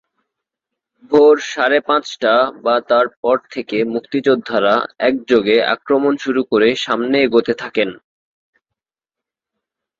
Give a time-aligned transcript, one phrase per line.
[1.11, 2.33] ভোর সাড়ে পাঁচটা
[2.63, 4.75] বা তার পর থেকে মুক্তিযোদ্ধারা
[4.99, 7.89] একযোগে আক্রমণ শুরু করে সামনে এগোতে থাকেন।